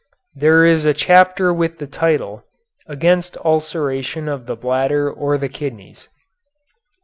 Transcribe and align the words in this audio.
There 0.33 0.65
is 0.65 0.85
a 0.87 0.95
chapter 0.95 1.53
with 1.53 1.77
the 1.77 1.85
title, 1.85 2.43
"Against 2.87 3.37
Ulceration 3.45 4.27
of 4.27 4.47
the 4.47 4.55
Bladder 4.55 5.07
or 5.11 5.37
the 5.37 5.47
Kidneys." 5.47 6.09